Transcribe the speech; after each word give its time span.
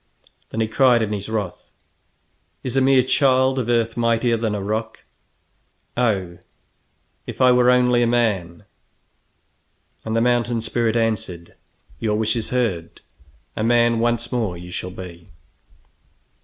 Then 0.49 0.61
he 0.61 0.67
cried 0.67 1.03
in 1.03 1.13
his 1.13 1.29
wrath: 1.29 1.69
"Is 2.63 2.75
a 2.75 2.81
mere 2.81 3.03
child 3.03 3.59
of 3.59 3.69
earth 3.69 3.95
mightier 3.95 4.35
than 4.35 4.55
a 4.55 4.63
rock? 4.63 5.03
Oh, 5.95 6.39
if 7.27 7.39
I 7.39 7.51
were 7.51 7.69
only 7.69 8.01
a 8.01 8.07
man!" 8.07 8.63
And 10.03 10.15
the 10.15 10.19
mountain 10.21 10.61
spirit 10.61 10.95
answered: 10.95 11.53
"Your 11.99 12.15
wish 12.17 12.35
is 12.35 12.49
heard. 12.49 13.01
A 13.55 13.63
man 13.63 13.99
once 13.99 14.31
more 14.31 14.57
you 14.57 14.71
shall 14.71 14.89
be!" 14.89 15.29